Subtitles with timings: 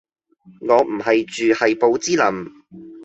[0.61, 2.51] 我唔係住係寶芝林